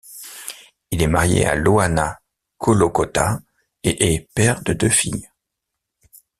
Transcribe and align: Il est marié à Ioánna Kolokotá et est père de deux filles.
Il 0.89 1.03
est 1.03 1.07
marié 1.07 1.45
à 1.45 1.55
Ioánna 1.55 2.19
Kolokotá 2.57 3.39
et 3.83 4.15
est 4.15 4.27
père 4.33 4.59
de 4.63 4.73
deux 4.73 4.89
filles. 4.89 5.29